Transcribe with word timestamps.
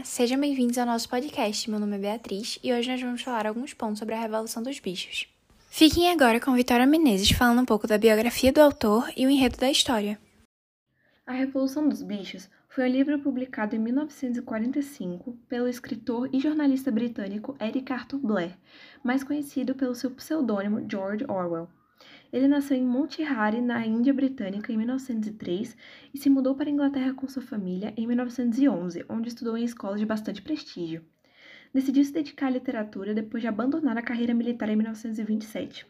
Olá, 0.00 0.04
sejam 0.06 0.40
bem-vindos 0.40 0.78
ao 0.78 0.86
nosso 0.86 1.06
podcast. 1.10 1.70
Meu 1.70 1.78
nome 1.78 1.96
é 1.96 1.98
Beatriz 1.98 2.58
e 2.64 2.72
hoje 2.72 2.90
nós 2.90 3.02
vamos 3.02 3.20
falar 3.20 3.46
alguns 3.46 3.74
pontos 3.74 3.98
sobre 3.98 4.14
a 4.14 4.18
Revolução 4.18 4.62
dos 4.62 4.80
Bichos. 4.80 5.28
Fiquem 5.68 6.08
agora 6.10 6.40
com 6.40 6.54
Vitória 6.54 6.86
Menezes 6.86 7.32
falando 7.32 7.60
um 7.60 7.66
pouco 7.66 7.86
da 7.86 7.98
biografia 7.98 8.50
do 8.50 8.62
autor 8.62 9.12
e 9.14 9.26
o 9.26 9.30
enredo 9.30 9.58
da 9.58 9.70
história. 9.70 10.18
A 11.26 11.32
Revolução 11.32 11.86
dos 11.86 12.00
Bichos 12.00 12.48
foi 12.70 12.88
um 12.88 12.92
livro 12.92 13.18
publicado 13.18 13.76
em 13.76 13.78
1945 13.78 15.36
pelo 15.46 15.68
escritor 15.68 16.30
e 16.32 16.40
jornalista 16.40 16.90
britânico 16.90 17.54
Eric 17.60 17.92
Arthur 17.92 18.20
Blair, 18.20 18.56
mais 19.04 19.22
conhecido 19.22 19.74
pelo 19.74 19.94
seu 19.94 20.10
pseudônimo 20.12 20.82
George 20.90 21.26
Orwell. 21.28 21.68
Ele 22.32 22.46
nasceu 22.46 22.76
em 22.76 22.84
Monte 22.84 23.22
Harry, 23.22 23.60
na 23.60 23.84
Índia 23.86 24.14
Britânica, 24.14 24.72
em 24.72 24.76
1903 24.76 25.76
e 26.14 26.18
se 26.18 26.30
mudou 26.30 26.54
para 26.54 26.68
a 26.68 26.72
Inglaterra 26.72 27.12
com 27.14 27.28
sua 27.28 27.42
família 27.42 27.92
em 27.96 28.06
1911, 28.06 29.04
onde 29.08 29.28
estudou 29.28 29.56
em 29.56 29.64
escolas 29.64 30.00
de 30.00 30.06
bastante 30.06 30.40
prestígio. 30.40 31.04
Decidiu 31.72 32.04
se 32.04 32.12
dedicar 32.12 32.48
à 32.48 32.50
literatura 32.50 33.14
depois 33.14 33.40
de 33.40 33.46
abandonar 33.46 33.96
a 33.96 34.02
carreira 34.02 34.34
militar 34.34 34.68
em 34.68 34.74
1927. 34.74 35.86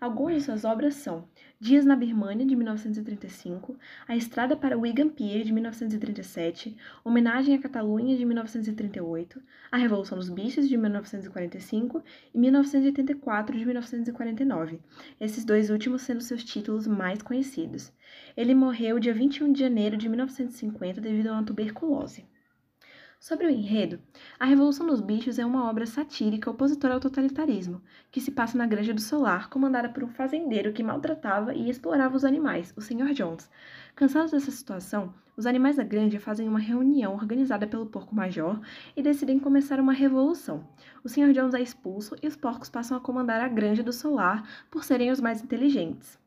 Algumas 0.00 0.36
de 0.36 0.42
suas 0.42 0.64
obras 0.64 0.94
são 0.94 1.26
Dias 1.58 1.84
na 1.84 1.96
Birmânia, 1.96 2.46
de 2.46 2.54
1935, 2.54 3.76
A 4.06 4.14
Estrada 4.14 4.56
para 4.56 4.78
Wigan 4.78 5.08
Pier, 5.08 5.42
de 5.42 5.52
1937, 5.52 6.76
Homenagem 7.04 7.56
à 7.56 7.58
Catalunha, 7.58 8.16
de 8.16 8.24
1938, 8.24 9.42
A 9.72 9.76
Revolução 9.76 10.18
dos 10.18 10.28
Bichos, 10.28 10.68
de 10.68 10.76
1945 10.76 12.04
e 12.32 12.38
1984, 12.38 13.58
de 13.58 13.64
1949, 13.64 14.78
esses 15.20 15.44
dois 15.44 15.68
últimos 15.68 16.02
sendo 16.02 16.20
seus 16.20 16.44
títulos 16.44 16.86
mais 16.86 17.20
conhecidos. 17.22 17.92
Ele 18.36 18.54
morreu 18.54 19.00
dia 19.00 19.12
21 19.12 19.52
de 19.52 19.58
janeiro 19.58 19.96
de 19.96 20.08
1950 20.08 21.00
devido 21.00 21.26
a 21.26 21.32
uma 21.32 21.44
tuberculose. 21.44 22.24
Sobre 23.24 23.46
o 23.46 23.50
enredo, 23.50 23.98
A 24.38 24.44
Revolução 24.44 24.86
dos 24.86 25.00
Bichos 25.00 25.38
é 25.38 25.46
uma 25.46 25.66
obra 25.70 25.86
satírica 25.86 26.50
opositora 26.50 26.92
ao 26.92 27.00
totalitarismo, 27.00 27.80
que 28.10 28.20
se 28.20 28.30
passa 28.30 28.58
na 28.58 28.66
Granja 28.66 28.92
do 28.92 29.00
Solar, 29.00 29.48
comandada 29.48 29.88
por 29.88 30.04
um 30.04 30.10
fazendeiro 30.10 30.74
que 30.74 30.82
maltratava 30.82 31.54
e 31.54 31.70
explorava 31.70 32.14
os 32.14 32.22
animais, 32.22 32.74
o 32.76 32.82
Sr. 32.82 33.14
Jones. 33.14 33.50
Cansados 33.96 34.32
dessa 34.32 34.50
situação, 34.50 35.14
os 35.38 35.46
animais 35.46 35.76
da 35.76 35.84
granja 35.84 36.20
fazem 36.20 36.46
uma 36.46 36.58
reunião 36.58 37.14
organizada 37.14 37.66
pelo 37.66 37.86
porco 37.86 38.14
major 38.14 38.60
e 38.94 39.02
decidem 39.02 39.38
começar 39.38 39.80
uma 39.80 39.94
revolução. 39.94 40.68
O 41.02 41.08
Sr. 41.08 41.32
Jones 41.32 41.54
é 41.54 41.62
expulso 41.62 42.14
e 42.22 42.28
os 42.28 42.36
porcos 42.36 42.68
passam 42.68 42.94
a 42.94 43.00
comandar 43.00 43.40
a 43.40 43.48
Granja 43.48 43.82
do 43.82 43.90
Solar 43.90 44.46
por 44.70 44.84
serem 44.84 45.10
os 45.10 45.18
mais 45.18 45.42
inteligentes. 45.42 46.22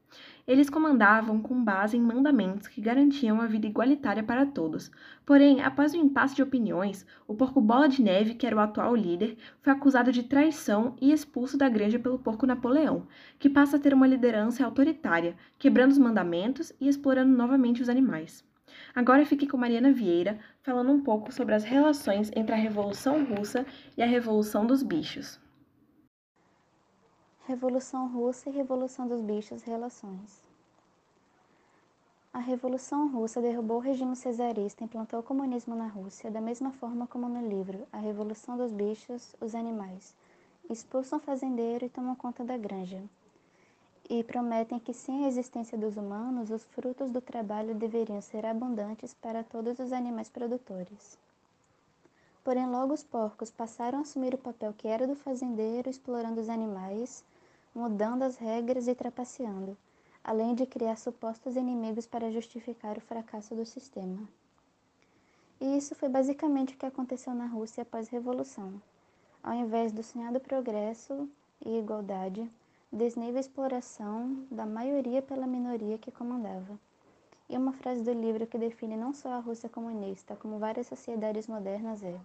Eles 0.48 0.70
comandavam 0.70 1.42
com 1.42 1.62
base 1.62 1.98
em 1.98 2.02
mandamentos 2.02 2.68
que 2.68 2.80
garantiam 2.80 3.42
a 3.42 3.48
vida 3.48 3.68
igualitária 3.68 4.24
para 4.24 4.46
todos. 4.46 4.90
Porém, 5.26 5.62
após 5.62 5.94
um 5.94 6.02
impasse 6.02 6.36
de 6.36 6.42
opiniões, 6.42 7.06
o 7.28 7.34
porco 7.34 7.60
Bola 7.60 7.90
de 7.90 8.02
Neve, 8.02 8.34
que 8.34 8.48
era 8.48 8.56
o 8.56 8.60
atual 8.60 8.96
líder, 8.96 9.38
foi 9.62 9.74
acusado 9.74 10.12
de 10.12 10.24
traição 10.24 10.96
e 11.02 11.12
expulso 11.12 11.58
da 11.58 11.68
granja 11.68 12.00
pelo 12.00 12.18
porco 12.20 12.46
Napoleão, 12.46 13.08
que 13.38 13.50
passa 13.50 13.76
a 13.76 13.80
ter 13.80 13.94
uma 13.94 14.08
liderança 14.08 14.64
autoritária, 14.64 15.36
quebrando 15.60 15.92
os 15.92 15.98
mandamentos 15.98 16.72
e 16.80 16.88
explorando 16.88 17.36
novamente 17.36 17.82
os 17.82 17.90
animais. 17.90 18.46
Agora 18.96 19.26
fique 19.26 19.48
com 19.48 19.58
Mariana 19.58 19.92
Vieira, 19.92 20.40
falando 20.62 20.92
um 20.92 21.02
pouco 21.02 21.32
sobre 21.34 21.56
as 21.56 21.64
relações 21.64 22.32
entre 22.36 22.54
a 22.54 22.58
Revolução 22.58 23.26
Russa 23.26 23.66
e 23.98 24.02
a 24.02 24.06
Revolução 24.06 24.66
dos 24.66 24.82
Bichos. 24.82 25.46
Revolução 27.48 28.10
Russa 28.10 28.50
e 28.50 28.52
Revolução 28.52 29.08
dos 29.08 29.22
Bichos 29.22 29.64
Relações 29.64 30.42
A 32.34 32.40
Revolução 32.40 33.08
Russa 33.08 33.42
derrubou 33.42 33.78
o 33.78 33.80
regime 33.80 34.18
cesarista 34.18 34.84
e 34.84 34.86
implantou 34.86 35.22
o 35.22 35.24
comunismo 35.24 35.74
na 35.74 35.88
Rússia, 35.88 36.30
da 36.30 36.42
mesma 36.42 36.74
forma 36.74 37.08
como 37.08 37.30
no 37.30 37.48
livro 37.48 37.88
A 37.90 38.00
Revolução 38.00 38.58
dos 38.58 38.74
Bichos, 38.74 39.34
os 39.40 39.56
Animais. 39.56 40.14
Expulsam 40.70 41.20
o 41.20 41.22
fazendeiro 41.22 41.86
e 41.86 41.90
tomam 41.90 42.18
conta 42.18 42.44
da 42.44 42.58
granja. 42.58 43.02
E 44.10 44.26
prometem 44.26 44.78
que, 44.78 44.94
sem 44.94 45.24
a 45.24 45.30
existência 45.30 45.78
dos 45.78 45.96
humanos, 45.96 46.52
os 46.52 46.66
frutos 46.66 47.10
do 47.12 47.22
trabalho 47.22 47.74
deveriam 47.74 48.20
ser 48.20 48.46
abundantes 48.46 49.14
para 49.14 49.42
todos 49.42 49.80
os 49.80 49.94
animais 49.94 50.28
produtores. 50.28 51.18
Porém, 52.44 52.70
logo 52.70 52.94
os 52.94 53.04
porcos 53.04 53.50
passaram 53.50 54.00
a 54.00 54.02
assumir 54.02 54.34
o 54.34 54.38
papel 54.38 54.74
que 54.78 54.90
era 54.90 55.08
do 55.08 55.16
fazendeiro, 55.16 55.90
explorando 55.90 56.42
os 56.42 56.50
animais 56.50 57.24
mudando 57.78 58.24
as 58.24 58.38
regras 58.38 58.88
e 58.88 58.96
trapaceando, 58.96 59.78
além 60.24 60.56
de 60.56 60.66
criar 60.66 60.98
supostos 60.98 61.56
inimigos 61.56 62.08
para 62.08 62.32
justificar 62.32 62.98
o 62.98 63.02
fracasso 63.02 63.54
do 63.54 63.68
sistema. 63.68 64.28
E 65.62 65.78
isso 65.78 65.94
foi 65.94 66.10
basicamente 66.10 66.74
o 66.74 66.78
que 66.78 66.88
aconteceu 66.88 67.36
na 67.36 67.46
Rússia 67.46 67.84
após 67.84 68.08
a 68.08 68.12
Revolução. 68.12 68.82
Ao 69.44 69.54
invés 69.54 69.92
do 69.92 70.02
sonhado 70.02 70.40
progresso 70.40 71.30
e 71.64 71.78
igualdade, 71.78 72.50
desnível 72.92 73.40
exploração 73.40 74.44
da 74.50 74.66
maioria 74.66 75.22
pela 75.22 75.46
minoria 75.46 76.00
que 76.00 76.12
comandava. 76.12 76.80
E 77.48 77.56
uma 77.56 77.74
frase 77.74 78.02
do 78.02 78.12
livro 78.12 78.48
que 78.48 78.58
define 78.58 78.98
não 78.98 79.14
só 79.14 79.30
a 79.30 79.40
Rússia 79.40 79.70
comunista, 79.70 80.36
como 80.36 80.58
várias 80.58 80.88
sociedades 80.88 81.48
modernas 81.48 82.04
é: 82.04 82.20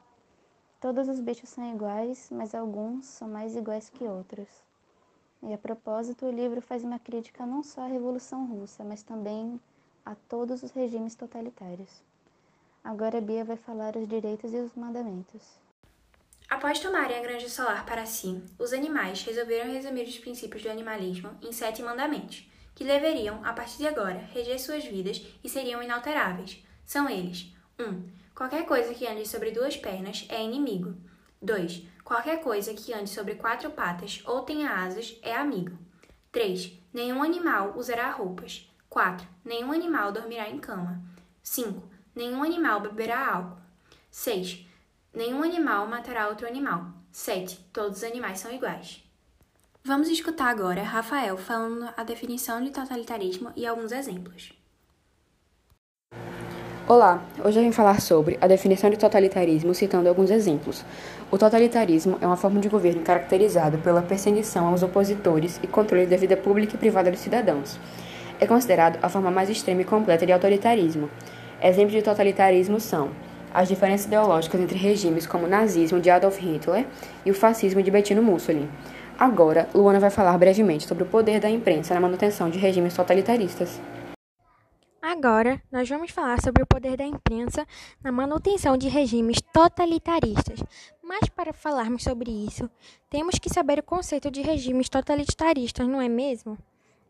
Todos 0.81 1.09
os 1.09 1.21
bichos 1.21 1.51
são 1.51 1.71
iguais, 1.75 2.31
mas 2.33 2.55
alguns 2.55 3.05
são 3.05 3.29
mais 3.29 3.55
iguais 3.55 3.91
que 3.91 4.05
outros. 4.05 4.72
E 5.43 5.53
a 5.53 5.59
propósito, 5.59 6.27
o 6.27 6.31
livro 6.31 6.61
faz 6.61 6.85
uma 6.85 6.99
crítica 6.99 7.45
não 7.45 7.65
só 7.65 7.83
à 7.83 7.87
Revolução 7.87 8.47
Russa, 8.47 8.85
mas 8.85 9.03
também 9.03 9.61
a 10.07 10.15
todos 10.29 10.63
os 10.63 10.71
regimes 10.71 11.15
totalitários. 11.15 12.03
Agora 12.85 13.21
Bia 13.21 13.45
vai 13.45 13.57
falar 13.57 13.97
os 13.97 14.09
direitos 14.09 14.53
e 14.53 14.57
os 14.57 14.75
mandamentos. 14.75 15.43
Após 16.49 16.81
tomarem 16.81 17.17
a 17.17 17.23
grande 17.23 17.49
solar 17.49 17.87
para 17.87 18.05
si, 18.05 18.43
os 18.59 18.73
animais 18.73 19.23
resolveram 19.23 19.73
resumir 19.73 20.05
os 20.05 20.19
princípios 20.19 20.63
do 20.63 20.71
animalismo 20.71 21.31
em 21.41 21.53
sete 21.53 21.83
mandamentos, 21.83 22.49
que 22.75 22.85
deveriam, 22.85 23.45
a 23.45 23.53
partir 23.53 23.79
de 23.79 23.87
agora, 23.87 24.29
reger 24.33 24.61
suas 24.61 24.85
vidas 24.85 25.25
e 25.43 25.49
seriam 25.49 25.83
inalteráveis. 25.83 26.63
São 26.85 27.09
eles: 27.09 27.53
1. 27.79 27.85
Um, 27.85 28.09
qualquer 28.35 28.67
coisa 28.67 28.95
que 28.95 29.07
ande 29.07 29.27
sobre 29.27 29.51
duas 29.51 29.77
pernas 29.77 30.27
é 30.29 30.43
inimigo. 30.43 30.95
2. 31.43 31.83
Qualquer 32.05 32.41
coisa 32.41 32.73
que 32.73 32.95
ande 32.95 33.11
sobre 33.11 33.35
quatro 33.35 33.71
patas 33.71 34.23
ou 34.25 34.43
tenha 34.43 34.71
asas 34.85 35.19
é 35.23 35.35
amigo. 35.35 35.77
3. 36.31 36.73
Nenhum 36.93 37.23
animal 37.23 37.75
usará 37.77 38.11
roupas. 38.11 38.71
4. 38.89 39.27
Nenhum 39.45 39.73
animal 39.73 40.13
dormirá 40.13 40.49
em 40.49 40.59
cama. 40.59 41.03
5. 41.43 41.83
Nenhum 42.15 42.43
animal 42.43 42.81
beberá 42.81 43.35
álcool. 43.35 43.61
6. 44.11 44.67
Nenhum 45.13 45.43
animal 45.43 45.87
matará 45.87 46.29
outro 46.29 46.47
animal. 46.47 46.87
7. 47.11 47.59
Todos 47.73 47.99
os 47.99 48.05
animais 48.05 48.39
são 48.39 48.53
iguais. 48.53 49.03
Vamos 49.85 50.09
escutar 50.09 50.49
agora 50.49 50.83
Rafael 50.83 51.37
falando 51.37 51.93
a 51.97 52.05
definição 52.05 52.63
de 52.63 52.71
totalitarismo 52.71 53.53
e 53.57 53.67
alguns 53.67 53.91
exemplos. 53.91 54.53
Olá, 56.95 57.23
hoje 57.43 57.59
eu 57.59 57.65
vim 57.65 57.73
falar 57.73 58.03
sobre 58.03 58.37
a 58.39 58.47
definição 58.47 58.91
de 58.91 58.99
totalitarismo 58.99 59.75
citando 59.75 60.11
alguns 60.11 60.31
exemplos. 60.31 60.85
O 61.31 61.39
totalitarismo 61.39 62.19
é 62.21 62.27
uma 62.27 62.37
forma 62.37 62.61
de 62.61 62.69
governo 62.69 63.01
caracterizada 63.01 63.79
pela 63.79 64.03
perseguição 64.03 64.67
aos 64.67 64.83
opositores 64.83 65.59
e 65.63 65.67
controle 65.67 66.05
da 66.05 66.19
vida 66.19 66.37
pública 66.37 66.75
e 66.75 66.79
privada 66.79 67.11
dos 67.11 67.21
cidadãos. 67.21 67.81
É 68.39 68.47
considerado 68.47 68.99
a 69.03 69.09
forma 69.09 69.31
mais 69.31 69.49
extrema 69.49 69.81
e 69.81 69.85
completa 69.87 70.27
de 70.27 70.33
autoritarismo. 70.33 71.09
Exemplos 71.63 71.95
de 71.95 72.03
totalitarismo 72.03 72.79
são 72.79 73.09
as 73.55 73.69
diferenças 73.69 74.05
ideológicas 74.05 74.61
entre 74.61 74.77
regimes 74.77 75.27
como 75.27 75.47
o 75.47 75.49
nazismo 75.49 75.99
de 75.99 76.11
Adolf 76.11 76.39
Hitler 76.41 76.85
e 77.25 77.31
o 77.31 77.35
fascismo 77.35 77.83
de 77.83 77.91
Bettino 77.91 78.23
Mussolini. 78.23 78.69
Agora, 79.19 79.67
Luana 79.75 79.99
vai 79.99 80.11
falar 80.11 80.37
brevemente 80.37 80.87
sobre 80.87 81.05
o 81.05 81.07
poder 81.07 81.41
da 81.41 81.49
imprensa 81.49 81.95
na 81.95 82.01
manutenção 82.01 82.51
de 82.51 82.59
regimes 82.59 82.93
totalitaristas. 82.93 83.81
Agora, 85.05 85.61
nós 85.73 85.89
vamos 85.89 86.13
falar 86.13 86.41
sobre 86.41 86.63
o 86.63 86.67
poder 86.67 86.97
da 86.97 87.05
imprensa 87.05 87.67
na 88.01 88.13
manutenção 88.13 88.77
de 88.77 88.89
regimes 88.89 89.41
totalitaristas. 89.53 90.63
Mas 91.03 91.29
para 91.29 91.53
falarmos 91.53 92.05
sobre 92.05 92.31
isso, 92.31 92.71
temos 93.11 93.37
que 93.37 93.53
saber 93.53 93.81
o 93.81 93.83
conceito 93.83 94.31
de 94.31 94.43
regimes 94.43 94.89
totalitaristas, 94.89 95.89
não 95.89 96.01
é 96.01 96.09
mesmo? 96.09 96.57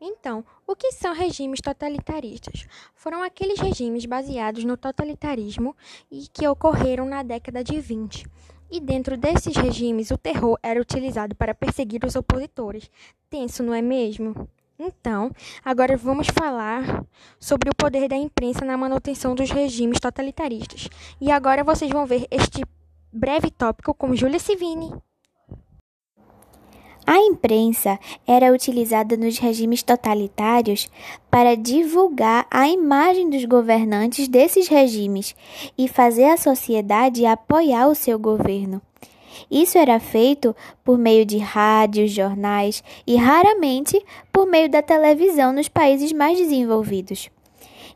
Então, 0.00 0.42
o 0.66 0.74
que 0.74 0.90
são 0.90 1.12
regimes 1.12 1.60
totalitaristas? 1.60 2.66
Foram 2.94 3.22
aqueles 3.22 3.60
regimes 3.60 4.06
baseados 4.06 4.64
no 4.64 4.78
totalitarismo 4.78 5.76
e 6.10 6.26
que 6.32 6.48
ocorreram 6.48 7.04
na 7.04 7.22
década 7.22 7.62
de 7.62 7.78
20. 7.78 8.26
E 8.70 8.80
dentro 8.80 9.18
desses 9.18 9.54
regimes, 9.54 10.10
o 10.10 10.16
terror 10.16 10.58
era 10.62 10.80
utilizado 10.80 11.36
para 11.36 11.54
perseguir 11.54 12.06
os 12.06 12.16
opositores. 12.16 12.90
Tenso, 13.28 13.62
não 13.62 13.74
é 13.74 13.82
mesmo? 13.82 14.48
Então, 14.84 15.30
agora 15.64 15.96
vamos 15.96 16.26
falar 16.26 17.04
sobre 17.38 17.70
o 17.70 17.74
poder 17.74 18.08
da 18.08 18.16
imprensa 18.16 18.64
na 18.64 18.76
manutenção 18.76 19.32
dos 19.32 19.48
regimes 19.48 20.00
totalitaristas. 20.00 20.88
E 21.20 21.30
agora 21.30 21.62
vocês 21.62 21.88
vão 21.88 22.04
ver 22.04 22.26
este 22.32 22.64
breve 23.12 23.48
tópico 23.48 23.94
com 23.94 24.16
Júlia 24.16 24.40
Civini. 24.40 24.92
A 27.06 27.16
imprensa 27.18 27.96
era 28.26 28.52
utilizada 28.52 29.16
nos 29.16 29.38
regimes 29.38 29.84
totalitários 29.84 30.90
para 31.30 31.56
divulgar 31.56 32.44
a 32.50 32.66
imagem 32.68 33.30
dos 33.30 33.44
governantes 33.44 34.26
desses 34.26 34.66
regimes 34.66 35.36
e 35.78 35.86
fazer 35.86 36.24
a 36.24 36.36
sociedade 36.36 37.24
apoiar 37.24 37.86
o 37.86 37.94
seu 37.94 38.18
governo. 38.18 38.82
Isso 39.50 39.78
era 39.78 39.98
feito 40.00 40.54
por 40.84 40.98
meio 40.98 41.24
de 41.24 41.38
rádios, 41.38 42.10
jornais 42.10 42.82
e 43.06 43.16
raramente 43.16 44.02
por 44.32 44.46
meio 44.46 44.68
da 44.68 44.82
televisão 44.82 45.52
nos 45.52 45.68
países 45.68 46.12
mais 46.12 46.38
desenvolvidos. 46.38 47.30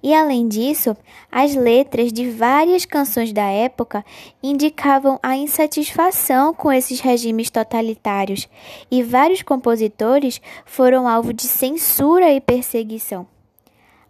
E 0.02 0.14
além 0.14 0.46
disso, 0.46 0.96
as 1.32 1.54
letras 1.54 2.12
de 2.12 2.30
várias 2.30 2.84
canções 2.84 3.32
da 3.32 3.48
época 3.48 4.04
indicavam 4.42 5.18
a 5.22 5.36
insatisfação 5.36 6.54
com 6.54 6.72
esses 6.72 7.00
regimes 7.00 7.50
totalitários, 7.50 8.48
e 8.90 9.02
vários 9.02 9.42
compositores 9.42 10.40
foram 10.64 11.08
alvo 11.08 11.32
de 11.32 11.42
censura 11.42 12.30
e 12.30 12.40
perseguição. 12.40 13.26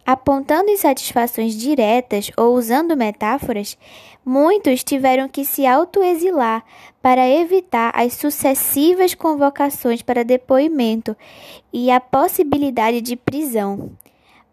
Apontando 0.07 0.71
insatisfações 0.71 1.53
diretas 1.53 2.31
ou 2.37 2.55
usando 2.55 2.95
metáforas, 2.95 3.77
muitos 4.25 4.81
tiveram 4.81 5.27
que 5.27 5.43
se 5.43 5.65
autoexilar 5.65 6.63
para 7.01 7.27
evitar 7.27 7.91
as 7.93 8.13
sucessivas 8.13 9.13
convocações 9.13 10.01
para 10.01 10.23
depoimento 10.23 11.13
e 11.73 11.91
a 11.91 11.99
possibilidade 11.99 13.01
de 13.01 13.17
prisão. 13.17 13.91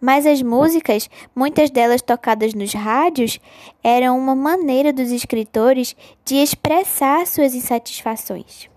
Mas 0.00 0.26
as 0.26 0.42
músicas, 0.42 1.08
muitas 1.36 1.70
delas 1.70 2.02
tocadas 2.02 2.52
nos 2.52 2.74
rádios, 2.74 3.38
eram 3.80 4.18
uma 4.18 4.34
maneira 4.34 4.92
dos 4.92 5.12
escritores 5.12 5.94
de 6.24 6.34
expressar 6.34 7.28
suas 7.28 7.54
insatisfações. 7.54 8.68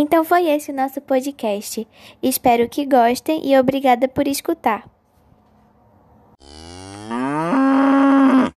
Então 0.00 0.24
foi 0.24 0.46
esse 0.48 0.70
o 0.70 0.74
nosso 0.74 0.98
podcast. 0.98 1.86
Espero 2.22 2.66
que 2.70 2.86
gostem 2.86 3.46
e 3.46 3.58
obrigada 3.58 4.08
por 4.08 4.26
escutar. 4.26 4.88